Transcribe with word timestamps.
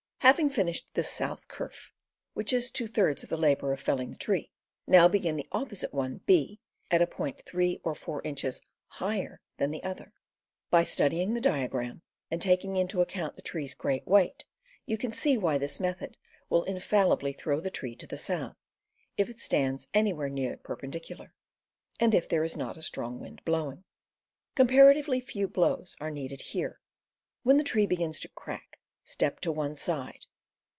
Having 0.25 0.51
finished 0.51 0.93
this 0.93 1.09
south 1.09 1.47
kerf 1.47 1.91
(which 2.35 2.53
is 2.53 2.69
two 2.69 2.85
thirds 2.85 3.23
the 3.23 3.35
labor 3.37 3.73
of 3.73 3.79
felling 3.79 4.11
the 4.11 4.15
tree), 4.15 4.51
now 4.85 5.07
begin 5.07 5.35
the 5.35 5.47
opposite 5.51 5.91
one, 5.95 6.21
B, 6.27 6.59
at 6.91 7.01
a 7.01 7.07
point 7.07 7.41
three 7.43 7.81
or 7.83 7.95
four 7.95 8.21
inches 8.21 8.61
higher 8.85 9.41
than 9.57 9.71
the 9.71 9.83
other. 9.83 10.13
By 10.69 10.83
studying 10.83 11.33
the 11.33 11.41
diagram, 11.41 12.03
and 12.29 12.39
taking 12.39 12.75
into 12.75 13.01
account 13.01 13.33
the 13.33 13.41
tree's 13.41 13.73
great 13.73 14.05
weight, 14.05 14.45
you 14.85 14.95
can 14.95 15.09
see 15.11 15.37
why 15.39 15.57
this 15.57 15.79
method 15.79 16.17
will 16.51 16.65
infallibly 16.65 17.33
throw 17.33 17.59
the 17.59 17.71
tree 17.71 17.95
to 17.95 18.05
the 18.05 18.17
south, 18.19 18.57
if 19.17 19.27
it 19.27 19.39
stands 19.39 19.87
anywhere 19.91 20.29
near 20.29 20.55
perpendicular, 20.55 21.33
and 21.99 22.13
if 22.13 22.29
there 22.29 22.43
is 22.43 22.55
not 22.55 22.77
a 22.77 22.83
strong 22.83 23.19
wind 23.19 23.43
blowing. 23.43 23.85
Comparatively 24.53 25.19
few 25.19 25.47
blows 25.47 25.97
are 25.99 26.11
needed 26.11 26.43
here. 26.43 26.79
When 27.41 27.57
the 27.57 27.63
tree 27.63 27.87
begins 27.87 28.19
to 28.19 28.29
crack, 28.29 28.77
step 29.03 29.39
to 29.39 29.51
one 29.51 29.75
side. 29.75 30.25